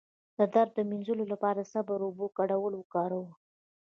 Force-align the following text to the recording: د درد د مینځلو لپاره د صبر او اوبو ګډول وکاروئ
د 0.37 0.39
درد 0.53 0.71
د 0.75 0.79
مینځلو 0.89 1.23
لپاره 1.33 1.59
د 1.63 1.67
صبر 1.73 1.99
او 2.01 2.05
اوبو 2.09 2.25
ګډول 2.39 2.73
وکاروئ 2.77 3.29